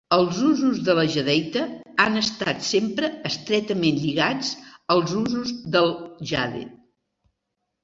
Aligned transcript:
Els 0.15 0.37
usos 0.51 0.77
de 0.85 0.93
la 0.99 1.01
jadeïta 1.15 1.65
han 2.05 2.17
estat 2.21 2.65
sempre 2.69 3.11
estretament 3.31 4.01
lligats 4.07 4.51
als 4.97 5.15
usos 5.23 5.55
del 5.79 5.95
jade. 6.35 6.67